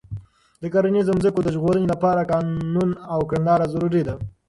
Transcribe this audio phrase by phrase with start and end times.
[0.61, 4.15] د کرنیزو ځمکو د ژغورنې لپاره قانون او کړنلاره ضروري ده.